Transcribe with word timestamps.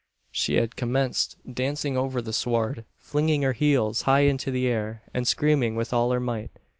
She 0.31 0.55
had 0.55 0.75
commenced 0.75 1.37
dancing 1.47 1.95
over 1.95 2.23
the 2.23 2.33
sward, 2.33 2.85
flinging 2.97 3.43
her 3.43 3.53
heels 3.53 4.01
high 4.01 4.21
into 4.21 4.49
the 4.49 4.65
air, 4.65 5.03
and 5.13 5.27
screaming 5.27 5.75
with 5.75 5.93
all 5.93 6.11
her 6.11 6.19
might. 6.19 6.49